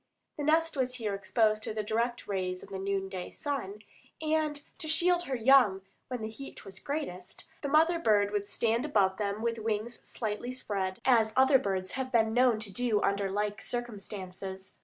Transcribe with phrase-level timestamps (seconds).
[0.35, 3.83] The nest was here exposed to the direct rays of the noon day sun,
[4.19, 8.83] and to shield her young when the heat was greatest, the mother bird would stand
[8.83, 13.29] above them with wings slightly spread, as other birds have been know to do under
[13.29, 14.79] like circumstances.